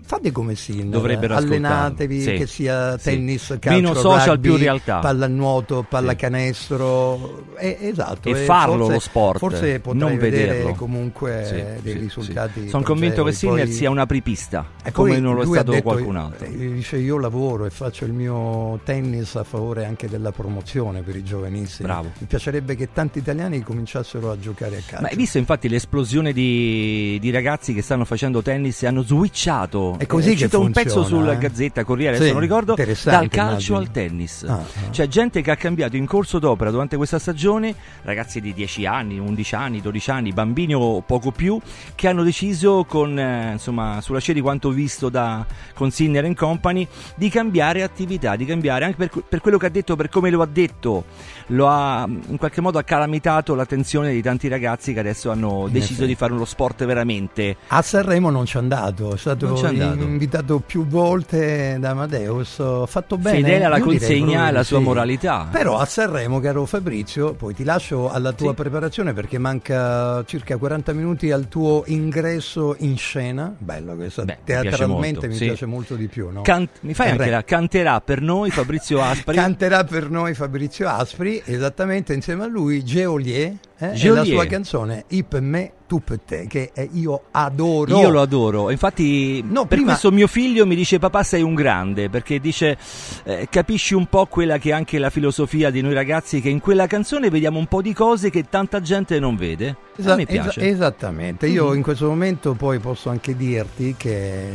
[0.07, 2.33] Fate come Sinner, Dovrebbero allenatevi, sì.
[2.33, 3.09] che sia Sì.
[3.09, 4.99] tennis, calcio, Meno social, rugby, più realtà.
[4.99, 5.85] pallanuoto, Sì.
[5.89, 8.29] pallacanestro, eh, esatto.
[8.29, 10.73] E eh, farlo forse- lo sport, Forse potrai non vedere vederlo.
[10.75, 12.61] comunque Sì, eh, dei sì, risultati.
[12.61, 12.69] sì.
[12.69, 13.31] Sono convinto che.
[13.31, 16.45] Sinner sia un apripista, e come poi non lo è stato detto, qualcun altro.
[16.45, 21.15] eh, Dice io lavoro e faccio il mio tennis a favore anche della promozione per
[21.15, 21.87] i giovanissimi.
[21.87, 22.11] Bravo.
[22.19, 25.01] Mi piacerebbe che tanti italiani cominciassero a giocare a calcio.
[25.01, 29.94] Ma hai visto infatti l'esplosione di, di ragazzi che stanno facendo tennis e hanno switchato?
[29.97, 31.37] È così È che uscito un pezzo funziona, sulla eh?
[31.37, 33.77] Gazzetta Corriere, Sì, adesso non ricordo, dal calcio immagino.
[33.77, 34.43] al tennis.
[34.43, 34.89] Ah, ah.
[34.89, 39.19] C'è gente che ha cambiato in corso d'opera durante questa stagione, ragazzi di 10 anni,
[39.19, 41.59] 11 anni, 12 anni, bambini o poco più,
[41.95, 46.87] che hanno deciso con, eh, insomma, sulla scia di quanto visto da con and Company,
[47.15, 50.41] di cambiare attività, di cambiare anche per, per quello che ha detto, per come lo
[50.41, 51.05] ha detto,
[51.47, 55.73] lo ha in qualche modo ha calamitato l'attenzione di tanti ragazzi che adesso hanno In
[55.73, 56.07] deciso effetti.
[56.07, 57.55] di fare uno sport veramente.
[57.67, 59.47] A Sanremo non ci è andato, è stato
[59.91, 60.07] Andato.
[60.09, 63.37] invitato più volte da Amadeus, ho fatto bene.
[63.41, 64.83] Fedele alla consegna e alla sua sì.
[64.83, 65.47] moralità.
[65.51, 68.55] Però a Sanremo, caro Fabrizio, poi ti lascio alla tua Sì.
[68.55, 73.53] preparazione perché manca circa 40 minuti al tuo ingresso in scena.
[73.57, 75.45] Bello questo, Beh, mi piace teatralmente molto, mi sì.
[75.45, 76.29] piace molto di più.
[76.31, 76.41] No?
[76.41, 79.37] Can- mi fai Eh, anche la canterà per noi Fabrizio Aspari.
[79.37, 85.03] Canterà per noi Fabrizio Aspri, esattamente insieme a lui Geolier, eh, e la sua canzone
[85.09, 87.97] I per me, tu per te, che io adoro.
[87.99, 91.53] Io lo adoro, infatti No, per prima- questo mio figlio mi dice papà sei un
[91.53, 92.77] grande, perché dice
[93.23, 96.59] eh, capisci un po' quella che è anche la filosofia di noi ragazzi, che in
[96.59, 99.75] quella canzone vediamo un po' di cose che tanta gente non vede.
[99.97, 101.75] Esa- esa- esattamente, io Mhm.
[101.75, 104.49] in questo momento poi posso anche dirti che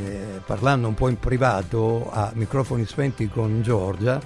[0.46, 4.20] parlando un po' in privato a microfoni spenti con Giorgia,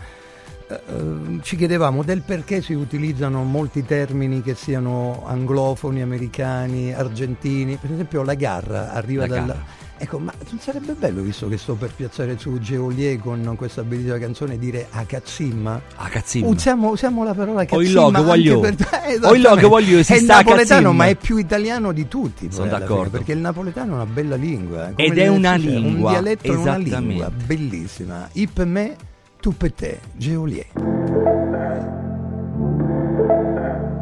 [0.86, 7.92] eh, ci chiedevamo del perché si utilizzano molti termini che siano anglofoni, americani, argentini, per
[7.92, 9.46] esempio la garra arriva La dal...
[9.46, 9.82] garra.
[9.96, 14.18] Ecco, ma non sarebbe bello, visto che sto per piazzare su Geolier con questa bellissima
[14.18, 15.80] canzone, dire Akazzimma?
[15.94, 16.48] Ah, cazzino.
[16.48, 18.60] Usiamo, usiamo la parola O il cazzimma logo voglio.
[18.60, 18.74] per-
[19.06, 19.66] Eh, O il logo esattamente.
[19.68, 20.92] voglio, si È sta napoletano cazzimma.
[20.92, 22.94] ma è più italiano di tutti Sono d'accordo.
[23.04, 26.10] fine, perché il napoletano è una bella lingua eh, Ed è una essere, lingua, un
[26.12, 28.96] dialetto è una lingua bellissima I per me
[29.44, 30.64] tu per te Geolier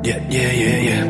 [0.05, 1.05] Yeah, yeah, yeah, yeah.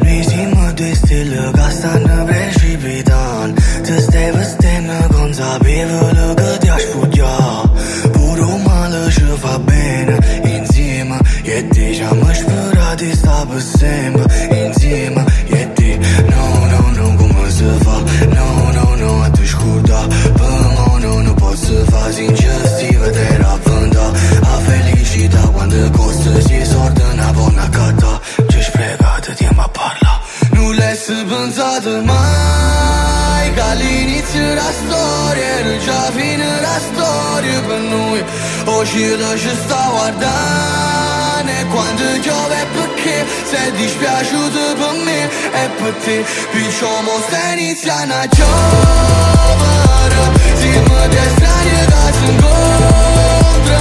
[0.00, 7.70] Risimo due stelle che stanno precipitando Ti stai vestendo consapevole che ti ha sfuggito
[8.12, 14.55] Pure un male ci fa bene insieme E diciamo sperati sta per sempre insieme
[31.08, 38.24] Non l'hai pensato mai Che all'inizio la storia Era già fine la storia per noi
[38.64, 45.94] Oggi ci sta guardando E quando piove è perché Sei dispiaciuto per me E per
[46.02, 46.24] te.
[46.50, 49.36] Piccio mo sta iniziando a giovere
[50.56, 53.78] Siamo due strani che si incontrano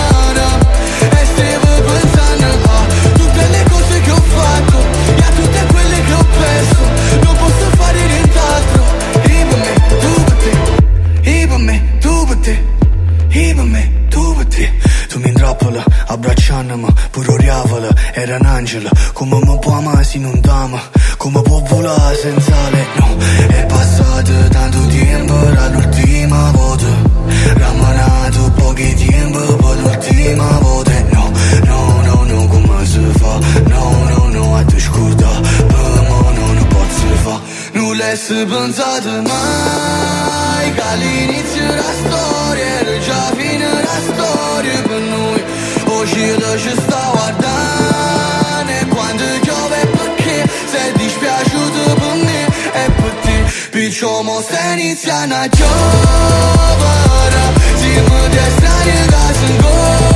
[1.10, 3.65] E stavo pensando a Tutte le
[6.38, 6.84] perso
[7.24, 8.84] Non posso fare nient'altro.
[9.24, 11.30] I per me, tu per te.
[11.30, 12.64] I per me, tu per te.
[13.30, 14.72] I per me, tu per te.
[15.10, 20.40] Tu mi intrappola, abbracciandomi Pure oriavola, era un angelo Come mi può amare se non
[20.42, 20.82] t'ama.
[21.18, 23.18] Come può volare senza lei, no
[23.48, 26.88] È passato tanto tempo dall'ultima volta.
[27.54, 30.92] Ramanato pochi tempo per l'ultima volta.
[31.12, 31.32] No,
[31.64, 33.46] no, no, no, come avessi pensato
[34.56, 34.66] mai
[37.26, 37.38] va
[37.78, 40.68] Nu laisse bânzadă mai.
[40.78, 45.42] Ca l'inițiu la storia Era già fine la storia pe noi.
[45.96, 50.38] O gilă și stau a dane Quando piove perché?
[50.72, 52.42] Se dispiaciuto piaciută pe mine
[52.82, 53.38] E pe te
[53.74, 57.46] Piciomo se inizia una giovara
[57.80, 60.15] Zimă de strani da sunt gol.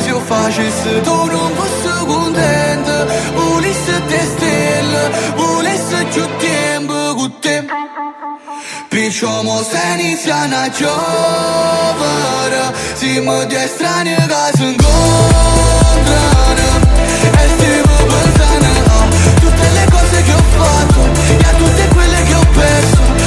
[0.00, 4.96] 自就发誓死都容不是孤单的，无力是 destin 了，
[5.36, 7.68] 无力是注定不固定。
[8.90, 12.66] Pričamo se nic ja na čovara,
[12.98, 16.68] si mă de strane ga sunt gondrană,
[17.44, 18.72] este mă băzană,
[19.40, 21.02] tutte le cose che ho fatto,
[21.42, 23.19] e a tutte quelle che ho perso.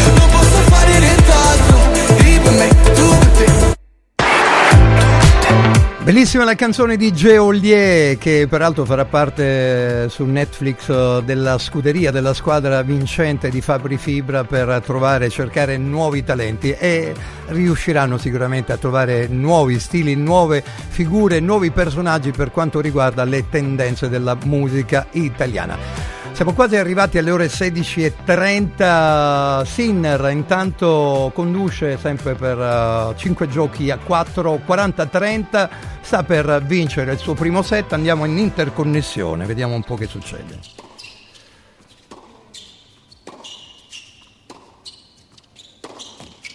[6.04, 12.34] Bellissima la canzone di Geolier che peraltro farà parte su Netflix eh, della scuderia della
[12.34, 17.14] squadra vincente di Fabri Fibra per trovare e cercare nuovi talenti e
[17.48, 24.10] riusciranno sicuramente a trovare nuovi stili, nuove figure, nuovi personaggi per quanto riguarda le tendenze
[24.10, 26.23] della musica italiana.
[26.34, 29.66] Siamo quasi arrivati alle ore 16.30.
[29.66, 35.70] Sinner intanto conduce sempre per 5 giochi a 4, 40-30.
[36.02, 37.94] Sta per vincere il suo primo set.
[37.94, 40.60] Andiamo in interconnessione, vediamo un po' che succede.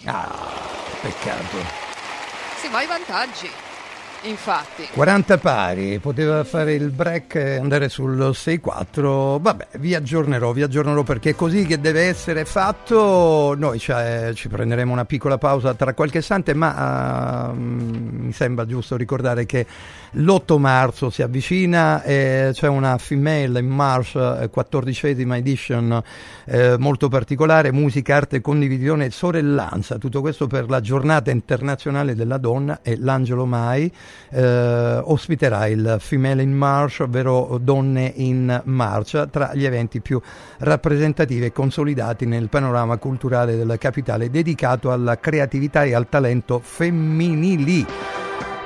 [0.03, 0.29] Ah,
[1.01, 1.57] peccato.
[2.59, 3.68] Si va ai vantaggi.
[4.23, 4.87] Infatti.
[4.91, 9.39] 40 pari, poteva fare il break e andare sul 6-4.
[9.39, 13.55] Vabbè, vi aggiornerò, vi aggiornerò perché è così che deve essere fatto.
[13.57, 18.97] Noi cioè, ci prenderemo una piccola pausa tra qualche istante, ma uh, mi sembra giusto
[18.97, 19.65] ricordare che
[20.11, 26.03] l'8 marzo si avvicina e c'è una Female in March, eh, 14esima edition,
[26.45, 29.97] eh, molto particolare, musica, arte, condivisione e sorellanza.
[29.97, 33.89] Tutto questo per la giornata internazionale della donna e l'Angelo Mai
[34.31, 40.21] eh, ospiterà il Female in March, ovvero Donne in Marcia, tra gli eventi più
[40.59, 47.85] rappresentativi e consolidati nel panorama culturale della capitale dedicato alla creatività e al talento femminili.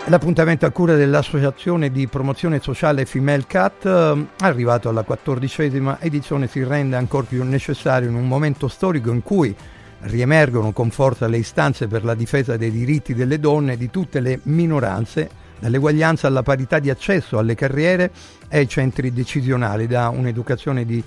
[0.07, 6.61] L'appuntamento a cura dell'Associazione di Promozione Sociale Female Cat, eh, arrivato alla quattordicesima edizione, si
[6.61, 9.55] rende ancora più necessario in un momento storico in cui
[10.03, 14.19] riemergono con forza le istanze per la difesa dei diritti delle donne e di tutte
[14.19, 18.11] le minoranze, dall'eguaglianza alla parità di accesso alle carriere
[18.49, 21.03] e ai centri decisionali, da un'educazione di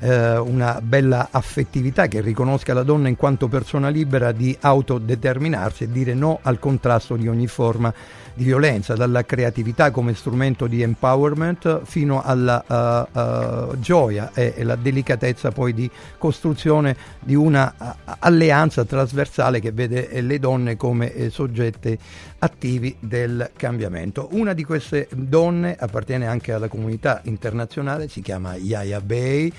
[0.00, 5.90] eh, una bella affettività che riconosca la donna in quanto persona libera di autodeterminarsi e
[5.90, 7.92] dire no al contrasto di ogni forma
[8.36, 14.62] di violenza, dalla creatività come strumento di empowerment fino alla uh, uh, gioia e, e,
[14.62, 21.14] la delicatezza poi di costruzione di una uh, alleanza trasversale che vede le donne come
[21.14, 21.98] eh, soggetti
[22.40, 24.28] attivi del cambiamento.
[24.32, 29.52] Una di queste donne appartiene anche alla comunità internazionale, si chiama Yaya Bey.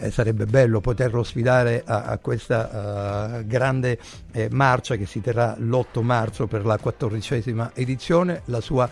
[0.00, 3.98] Eh, sarebbe bello poterlo sfidare a, a questa uh, grande
[4.32, 8.42] eh, marcia che si terrà l'8 marzo per la quattordicesima edizione.
[8.46, 8.88] La sua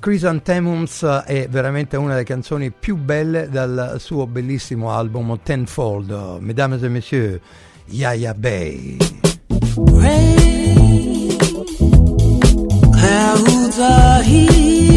[0.00, 6.38] Chrysanthemums è veramente una delle canzoni più belle dal suo bellissimo album Tenfold.
[6.40, 7.40] Mesdames et messieurs,
[7.86, 8.96] Yaya Bay.
[9.76, 11.36] Rain,
[12.92, 14.87] clouds are here.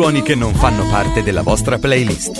[0.00, 2.32] Suoni che non fanno parte della vostra playlist.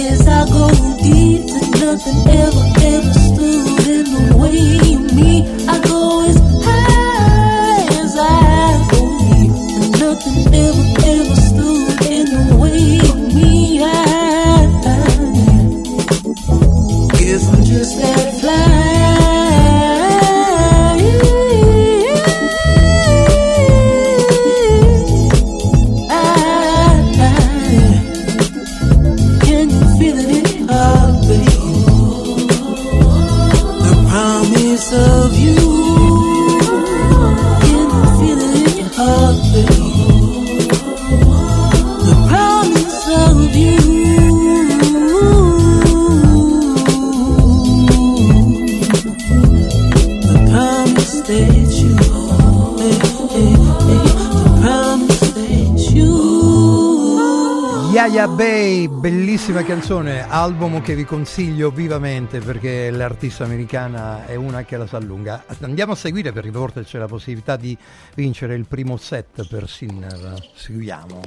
[58.01, 64.78] Yaya Bay, bellissima canzone, album che vi consiglio vivamente perché l'artista americana è una che
[64.78, 65.44] la sa lunga.
[65.61, 67.76] Andiamo a seguire perché volte c'è la possibilità di
[68.14, 70.34] vincere il primo set per Sinner.
[70.55, 71.20] Seguiamo.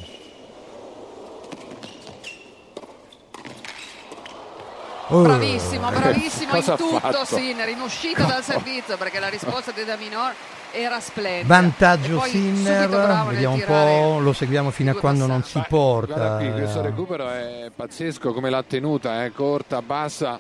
[5.09, 5.21] Oh.
[5.21, 7.26] Bravissimo, bravissimo in tutto fatto?
[7.26, 10.34] Sinner, in uscita dal servizio perché la risposta di Da Minor
[10.74, 11.53] era splendida.
[11.53, 12.89] Vantaggio Sinner,
[13.30, 16.13] vediamo un po', lo seguiamo fino a quando non si porta.
[16.15, 20.39] Guarda qui, questo recupero è pazzesco come l'ha tenuta, è corta, bassa.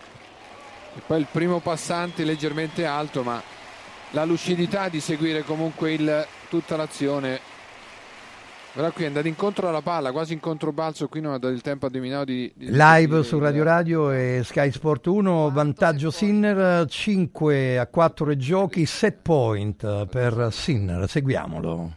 [0.95, 3.41] E poi il primo passante leggermente alto, ma
[4.11, 7.39] la lucidità di seguire comunque il- tutta l'azione.
[8.73, 11.61] Guarda qui è andato incontro alla palla, quasi in controbalzo, qui non ha dato il
[11.61, 16.09] tempo a Dominao di, di Live di- su Radio Radio e Sky Sport 1, vantaggio
[16.09, 21.95] Sinner, 5 a 4 giochi, set point per Sinner, seguiamolo.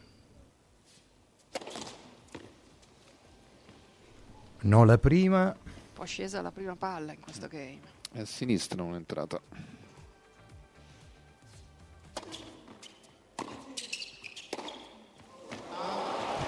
[4.60, 7.78] No la prima, Un po' scesa la prima palla in questo game.
[8.12, 9.02] È a sinistra non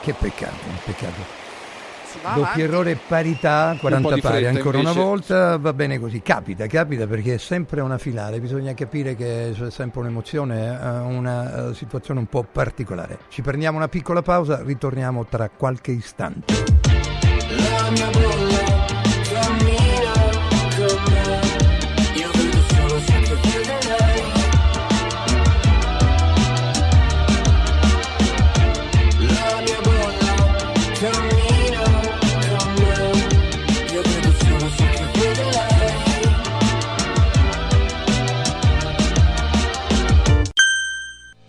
[0.00, 1.46] che peccato, peccato.
[2.04, 2.62] Si va Doppio avanti.
[2.62, 5.06] errore parità, 40 di pari fretta, ancora una invece.
[5.06, 9.70] volta, va bene così, capita, capita perché è sempre una finale, bisogna capire che c'è
[9.70, 13.18] sempre un'emozione, eh, una eh, situazione un po' particolare.
[13.28, 16.54] Ci prendiamo una piccola pausa, ritorniamo tra qualche istante.
[16.54, 18.77] La mia bolla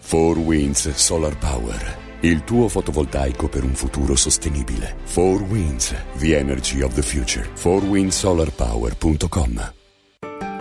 [0.09, 1.97] 4 Winds Solar Power.
[2.21, 4.95] Il tuo fotovoltaico per un futuro sostenibile.
[5.05, 7.47] 4 Winds, the energy of the future.
[7.53, 9.77] 4windsolarpower.com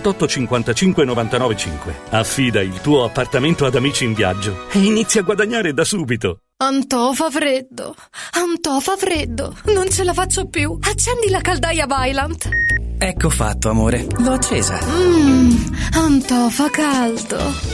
[0.00, 1.94] 55 99 5.
[2.10, 6.38] Affida il tuo appartamento ad Amici in Viaggio e inizia a guadagnare da subito.
[6.56, 7.94] Antò fa freddo,
[8.32, 10.76] Antò fa freddo, non ce la faccio più.
[10.80, 12.48] Accendi la caldaia Vylant.
[12.98, 14.06] Ecco fatto, amore.
[14.18, 14.78] L'ho accesa.
[14.82, 17.73] Mmm, Antò fa caldo.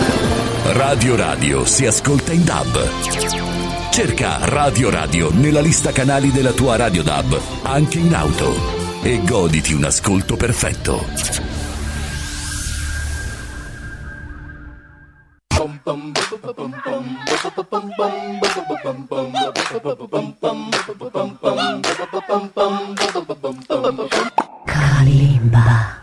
[0.73, 3.89] Radio Radio si ascolta in DAB.
[3.91, 8.55] Cerca Radio Radio nella lista canali della tua Radio DAB, anche in auto.
[9.03, 11.03] E goditi un ascolto perfetto.
[24.63, 26.00] Kalimba.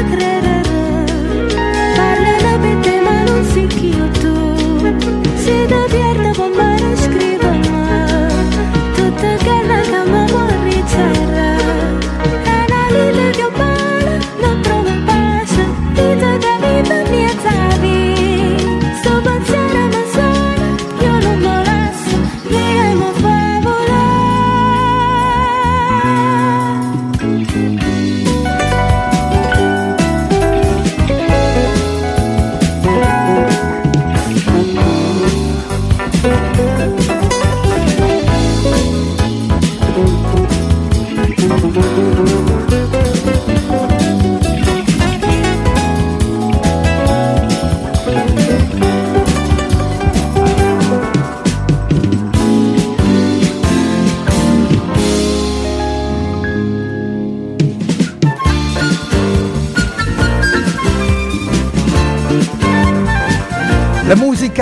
[0.00, 0.39] Sai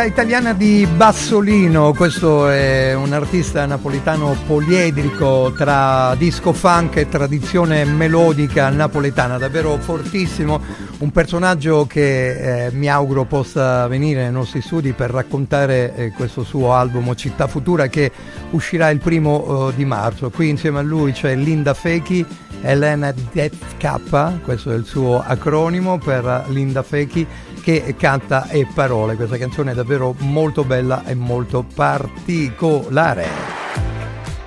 [0.09, 8.71] italiana di Bassolino, questo è un artista napoletano poliedrico tra disco funk e tradizione melodica
[8.71, 10.61] napoletana, davvero fortissimo,
[10.99, 16.43] un personaggio che eh, mi auguro possa venire nei nostri studi per raccontare eh, questo
[16.43, 18.11] suo album Città Futura che
[18.51, 20.31] uscirà il primo eh, di marzo.
[20.31, 22.25] Qui insieme a lui c'è Linda Fechi,
[22.63, 27.27] Elena Death K, questo è il suo acronimo per Linda Fechi
[27.69, 29.15] che canta e parole.
[29.15, 33.48] Questa canzone è davvero molto bella e molto particolare.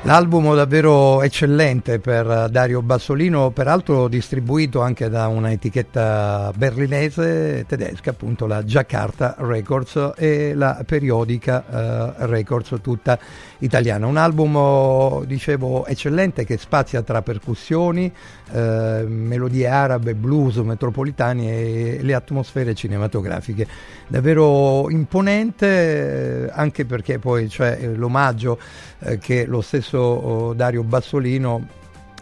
[0.03, 8.47] L'album davvero eccellente per Dario Bassolino, peraltro distribuito anche da una etichetta berlinese tedesca, appunto
[8.47, 13.19] la Jakarta Records e la periodica eh, Records tutta
[13.59, 14.07] italiana.
[14.07, 18.11] Un album, dicevo, eccellente che spazia tra percussioni,
[18.53, 23.67] eh, melodie arabe, blues, metropolitani e le atmosfere cinematografiche.
[24.07, 28.57] Davvero imponente, eh, anche perché poi c'è eh, l'omaggio
[29.03, 31.67] eh, che lo stesso oh, Dario Bassolino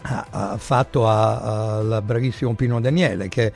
[0.02, 3.52] ha, ha fatto al bravissimo Pino Daniele che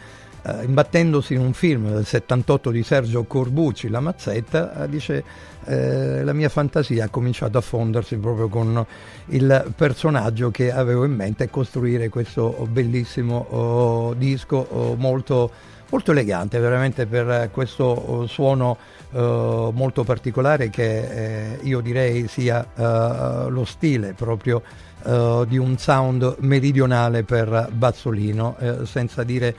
[0.47, 5.25] eh, imbattendosi in un film del 78 di Sergio Corbucci, La Mazzetta, eh, dice
[5.65, 8.85] eh, la mia fantasia ha cominciato a fondersi proprio con
[9.29, 15.51] il personaggio che avevo in mente e costruire questo bellissimo oh, disco oh, molto,
[15.89, 18.77] molto elegante, veramente per questo oh, suono
[19.15, 24.63] eh, molto particolare che eh, io direi sia eh, lo stile proprio
[25.05, 29.55] eh, di un sound meridionale per Bazzolino, eh, senza dire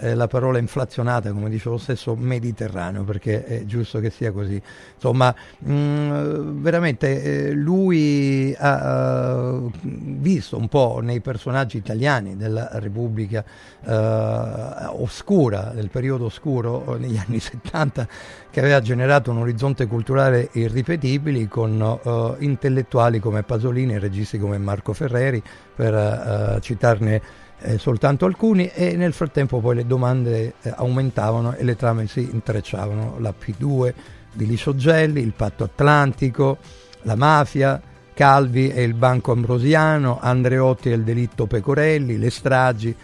[0.00, 4.60] eh, la parola inflazionata, come dice lo stesso Mediterraneo, perché è giusto che sia così.
[4.94, 13.44] Insomma, mh, veramente eh, lui ha uh, visto un po' nei personaggi italiani della Repubblica
[13.84, 18.08] uh, oscura, del periodo oscuro negli anni 70,
[18.50, 24.58] che aveva generato un orizzonte culturale irripetibile con uh, intellettuali come Pasolini e registi come
[24.58, 25.42] Marco Ferreri,
[25.74, 27.22] per citarne
[27.60, 32.28] eh, soltanto alcuni e nel frattempo poi le domande eh, aumentavano e le trame si
[32.30, 33.94] intrecciavano, la P2
[34.32, 36.58] di Licio Gelli, il patto atlantico,
[37.02, 37.80] la mafia,
[38.14, 42.94] Calvi e il banco ambrosiano, Andreotti e il delitto Pecorelli, le stragi,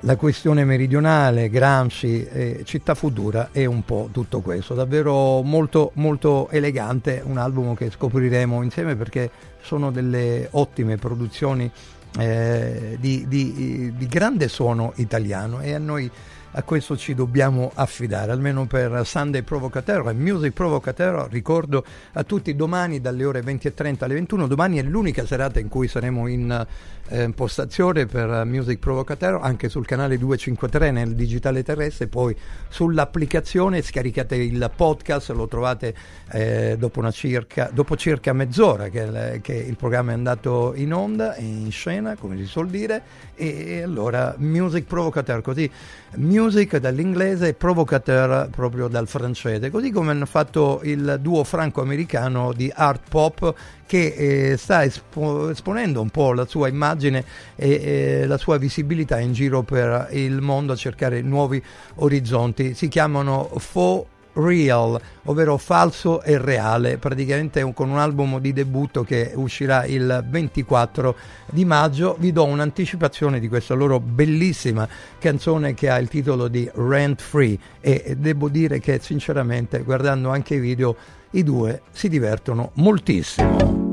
[0.00, 4.74] la questione meridionale, Gramsci, eh, Città Futura e un po' tutto questo.
[4.74, 9.30] Davvero molto, molto elegante, un album che scopriremo insieme perché
[9.62, 11.70] sono delle ottime produzioni
[12.18, 16.10] eh, di, di, di, grande suono italiano e a noi
[16.56, 21.28] a questo ci dobbiamo affidare, almeno per Sunday Provocateur e Music Provocateur.
[21.30, 21.84] Ricordo
[22.14, 26.26] a tutti domani dalle ore 20.30 alle 21, domani è l'unica serata in cui saremo
[26.28, 26.66] in
[27.08, 32.34] eh, postazione per Music Provocateur, anche sul canale 253 nel digitale terrestre, poi
[32.68, 35.94] sull'applicazione scaricate il podcast, lo trovate
[36.32, 41.70] eh, dopo, circa, dopo circa mezz'ora che, che il programma è andato in onda, in
[41.70, 43.02] scena, come si suol dire,
[43.34, 45.70] e allora Music Provocateur, così
[46.14, 46.44] music
[46.78, 53.02] dall'inglese e provocateur proprio dal francese, così come hanno fatto il duo franco-americano di art
[53.08, 53.54] pop
[53.86, 57.24] che eh, sta espo- esponendo un po' la sua immagine
[57.54, 61.62] e eh, la sua visibilità in giro per il mondo a cercare nuovi
[61.96, 62.74] orizzonti.
[62.74, 69.32] Si chiamano Faux Real, ovvero falso e reale, praticamente con un album di debutto che
[69.34, 71.16] uscirà il 24
[71.50, 72.16] di maggio.
[72.18, 77.58] Vi do un'anticipazione di questa loro bellissima canzone che ha il titolo di Rent Free
[77.80, 80.96] e devo dire che sinceramente guardando anche i video
[81.30, 83.86] i due si divertono moltissimo.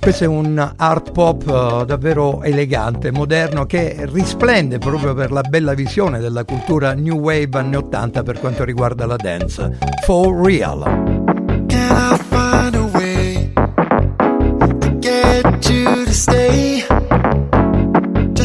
[0.00, 5.74] Questo è un art pop eh, davvero elegante, moderno, che risplende proprio per la bella
[5.74, 9.78] visione della cultura new wave anni 80 per quanto riguarda la dance.
[10.04, 11.18] For real.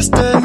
[0.04, 0.35] Find a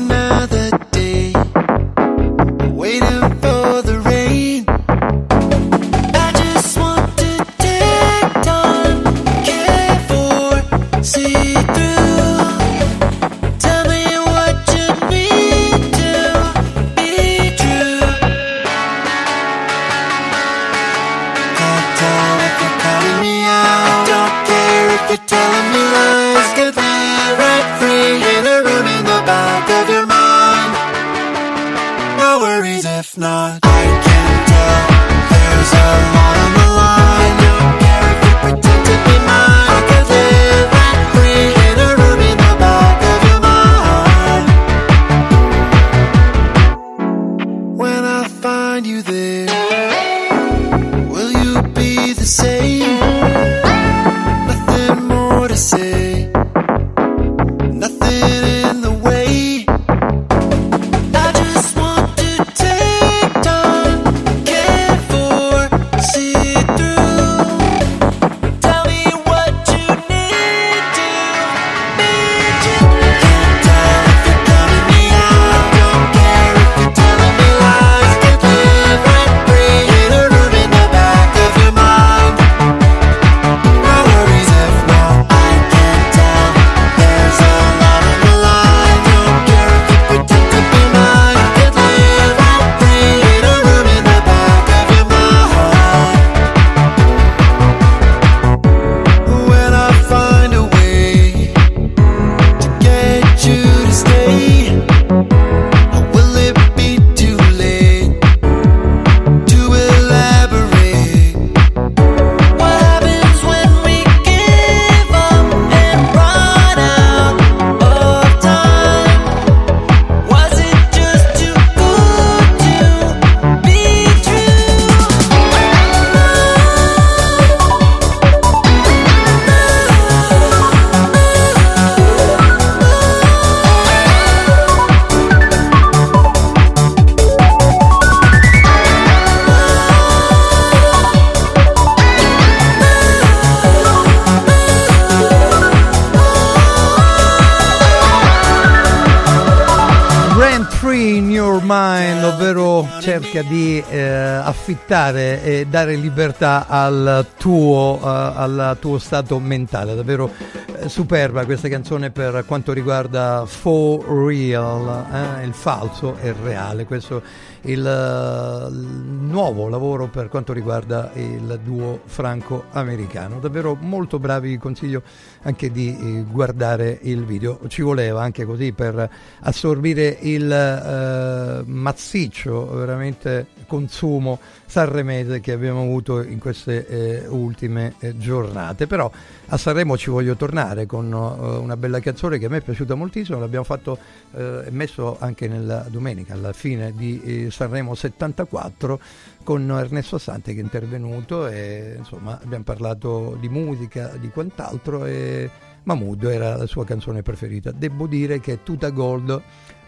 [154.71, 159.95] affittare e dare libertà al tuo, eh, al tuo stato mentale.
[159.95, 160.31] Davvero
[160.77, 166.85] eh, superba questa canzone per quanto riguarda For Real, eh, il falso e il reale.
[166.85, 167.21] Questo
[167.63, 173.39] il, eh, il nuovo lavoro per quanto riguarda il duo franco-americano.
[173.39, 175.01] Davvero molto bravi, vi consiglio
[175.41, 177.59] anche di eh, guardare il video.
[177.67, 179.09] Ci voleva anche così per
[179.41, 188.17] assorbire il eh, massiccio veramente consumo sanremese che abbiamo avuto in queste eh, ultime eh,
[188.17, 188.85] giornate.
[188.85, 189.09] Però
[189.47, 192.95] a Sanremo ci voglio tornare con eh, una bella canzone che a me è piaciuta
[192.95, 193.97] moltissimo, l'abbiamo fatto
[194.33, 198.99] e messo anche nella domenica alla fine di eh, Sanremo 74
[199.43, 205.49] con Ernesto Sante che è intervenuto e insomma abbiamo parlato di musica, di quant'altro e
[205.83, 207.71] Mahmood era la sua canzone preferita.
[207.71, 209.41] Devo dire che Tuta Gold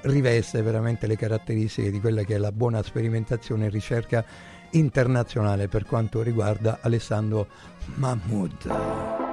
[0.04, 4.24] riveste veramente le caratteristiche di quella che è la buona sperimentazione e ricerca
[4.72, 7.48] internazionale per quanto riguarda Alessandro
[7.96, 9.32] Mahmood.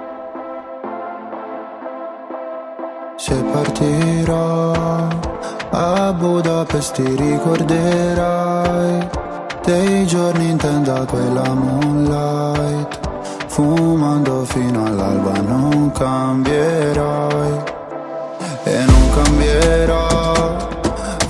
[3.16, 5.08] Se partirò
[5.70, 9.08] a Budapest ti ricorderai.
[9.64, 13.08] Dei giorni in tenda quella moonlight.
[13.46, 17.62] Fumando fino all'alba non cambierai.
[18.64, 20.09] E non cambierò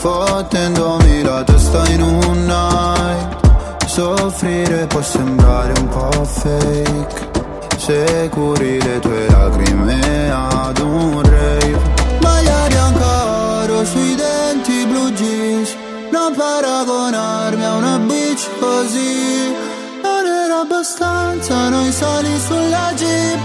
[0.01, 3.85] Fottendomi la testa in un night.
[3.87, 7.29] Soffrire può sembrare un po' fake.
[7.77, 11.79] Se curi le tue lacrime ad un rave.
[12.23, 15.77] Maglia bianca oro sui denti blu jeans.
[16.11, 19.55] Non paragonarmi a una bitch così.
[20.03, 23.39] Non era abbastanza noi sali sulla jeep,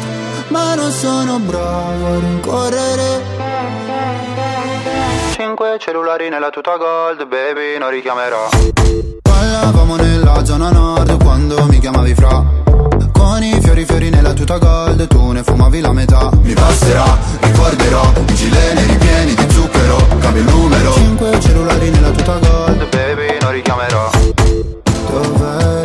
[0.48, 3.24] ma non sono bravo a rincorrere.
[5.46, 8.50] Cinque cellulari nella tuta gold, baby, non richiamerò.
[9.22, 12.44] Ballavamo nella zona nord quando mi chiamavi fra.
[13.12, 16.32] Con i fiori fiori nella tuta gold, tu ne fumavi la metà.
[16.42, 17.06] Mi passerà,
[17.42, 20.94] ricorderò, i gileni ripieni di zucchero, cambio il numero.
[20.94, 24.10] Cinque cellulari nella tuta gold, baby, non richiamerò.
[25.12, 25.85] Dov'è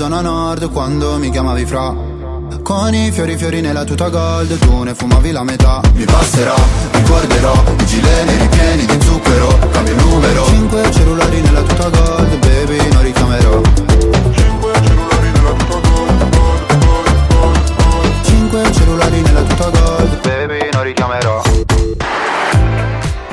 [0.00, 1.94] zona nord quando mi chiamavi fra.
[2.62, 5.82] Con i fiori fiori nella tuta gold Tu ne fumavi la metà.
[5.92, 6.54] Mi passerà,
[6.92, 9.58] ricorderò I gileni ripieni di zucchero.
[9.70, 10.46] Cambio il numero.
[10.46, 13.60] Cinque cellulari nella tuta gold Baby non richiamerò.
[14.32, 14.72] Cinque
[18.72, 21.42] cellulari nella tuta gold Baby non richiamerò.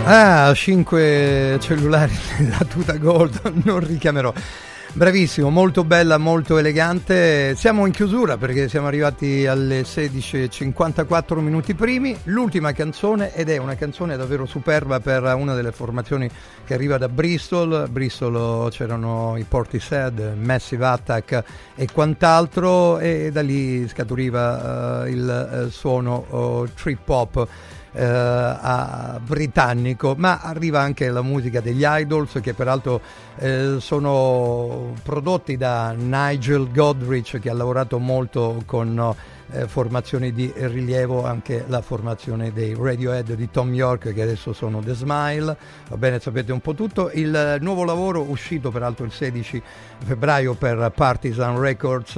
[0.09, 4.33] Ah, 5 cellulari nella tuta gold, non richiamerò.
[4.97, 7.53] Bravissimo, molto bella, molto elegante.
[7.55, 12.17] Siamo in chiusura perché siamo arrivati alle 16.54 minuti primi.
[12.23, 16.27] L'ultima canzone ed è una canzone davvero superba per una delle formazioni
[16.65, 17.87] che arriva da Bristol.
[17.91, 21.43] Bristol c'erano i Portishead, Massive Attack
[21.75, 27.47] e quant'altro e da lì scaturiva uh, il uh, suono uh, trip hop.
[27.99, 33.01] A britannico, ma arriva anche la musica degli Idols che peraltro
[33.35, 41.25] uh, sono prodotti da Nigel Godrich che ha lavorato molto con uh, formazioni di rilievo,
[41.25, 45.57] anche la formazione dei Radiohead di Tom York che adesso sono The Smile,
[45.89, 49.61] va bene sapete un po' tutto, il nuovo lavoro uscito peraltro il 16
[50.05, 52.13] febbraio per Partisan Records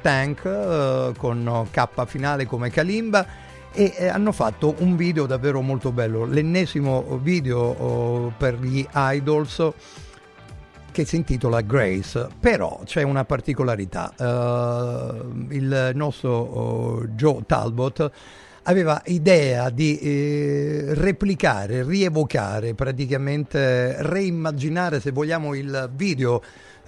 [0.00, 3.44] Tank con K finale come Kalimba
[3.76, 9.70] e eh, hanno fatto un video davvero molto bello, l'ennesimo video oh, per gli idols
[10.90, 18.10] che si intitola Grace, però c'è una particolarità, uh, il nostro uh, Joe Talbot
[18.62, 26.42] aveva idea di eh, replicare, rievocare, praticamente reimmaginare se vogliamo il video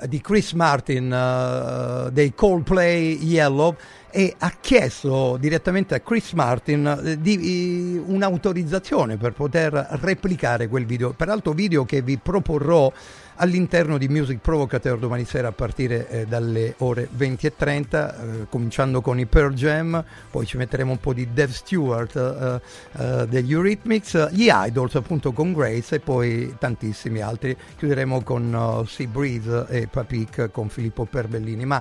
[0.06, 3.76] di Chris Martin uh, dei Coldplay Yellow
[4.10, 10.86] e ha chiesto direttamente a Chris Martin eh, di, eh, un'autorizzazione per poter replicare quel
[10.86, 12.90] video, peraltro video che vi proporrò
[13.38, 19.18] all'interno di Music Provocateur domani sera a partire eh, dalle ore 20.30, eh, cominciando con
[19.18, 22.60] i Pearl Jam, poi ci metteremo un po' di Dev Stewart eh,
[23.00, 27.56] eh degli Eurythmics, gli Idols appunto con Grace e poi tantissimi altri.
[27.76, 31.64] Chiuderemo con uh, Sea Breeze e Papik con Filippo Perbellini.
[31.64, 31.80] Ma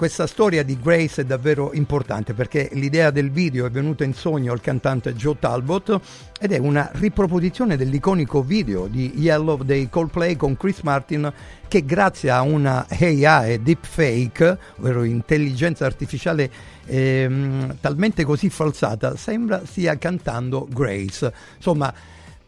[0.00, 4.50] questa storia di Grace è davvero importante perché l'idea del video è venuta in sogno
[4.50, 6.00] al cantante Joe Talbot
[6.40, 11.30] ed è una riproposizione dell'iconico video di Yellow dei Coldplay con Chris Martin
[11.68, 16.50] che grazie a una AI deepfake, ovvero intelligenza artificiale
[16.86, 21.30] ehm, talmente così falsata, sembra stia cantando Grace.
[21.56, 21.92] Insomma,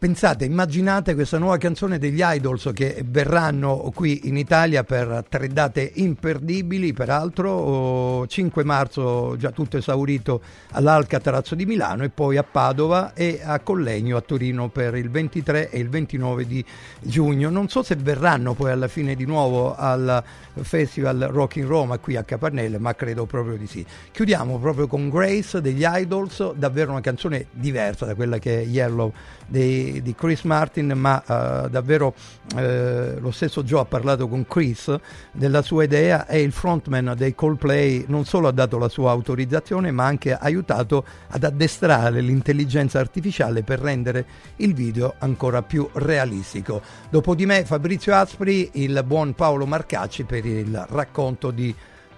[0.03, 5.89] Pensate, immaginate questa nuova canzone degli Idols che verranno qui in Italia per tre date
[5.93, 10.41] imperdibili, peraltro 5 marzo già tutto esaurito
[10.71, 15.69] all'Alcatraz di Milano e poi a Padova e a Collegno a Torino per il 23
[15.69, 16.65] e il 29 di
[16.99, 17.49] giugno.
[17.49, 20.21] Non so se verranno poi alla fine di nuovo al
[20.63, 23.85] Festival Rock in Roma qui a Capannelle, ma credo proprio di sì.
[24.11, 29.13] Chiudiamo proprio con Grace degli Idols, davvero una canzone diversa da quella che Yellow
[29.53, 32.15] dei, di Chris Martin, ma uh, davvero
[32.55, 34.95] uh, lo stesso Joe ha parlato con Chris
[35.31, 39.91] della sua idea e il frontman dei Coldplay non solo ha dato la sua autorizzazione,
[39.91, 44.25] ma anche aiutato ad addestrare l'intelligenza artificiale per rendere
[44.57, 46.81] il video ancora più realistico.
[47.11, 51.73] Dopo di me Fabrizio Aspri, il buon Paolo Marcacci per il racconto di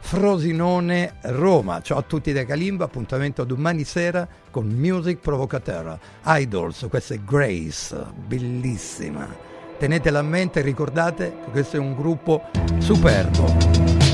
[0.06, 1.82] Frosinone Roma.
[1.82, 5.98] Ciao a tutti da Kalimba, appuntamento domani sera con Music Provocateur.
[6.26, 9.28] Idols, questa è Grace, bellissima.
[9.80, 12.44] Tenetela a mente e ricordate che questo è un gruppo
[12.78, 14.05] superbo.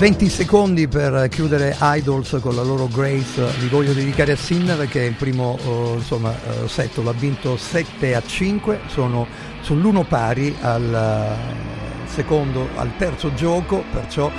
[0.00, 5.02] 20 secondi per chiudere Idols con la loro Grace li voglio dedicare a Sinner che
[5.02, 9.26] il primo uh, insomma, uh, setto l'ha vinto 7 a 5, sono
[9.60, 14.30] sull'uno pari al uh, secondo, al terzo gioco, perciò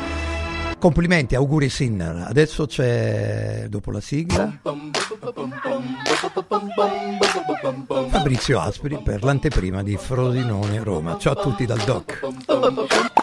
[0.79, 2.25] complimenti, auguri Sinner.
[2.27, 4.59] Adesso c'è, dopo la sigla,
[8.09, 11.19] Fabrizio Aspri per l'anteprima di Frosinone Roma.
[11.19, 13.20] Ciao a tutti dal Doc.